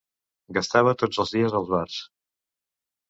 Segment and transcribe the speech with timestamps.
[0.57, 2.01] Gastava tots els dies als bars.